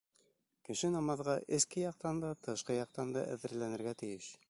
[0.69, 4.37] Кеше намаҙға эске яҡтан да, тышҡы яҡтан да әҙерләнергә тейеш.